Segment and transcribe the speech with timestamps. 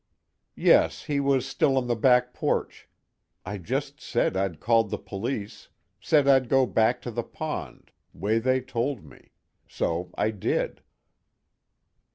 [0.55, 2.89] "Yes, he was still on the back porch.
[3.45, 8.39] I just said I'd called the police, said I'd go back to the pond, way
[8.39, 9.29] they told me.
[9.67, 10.81] So I did."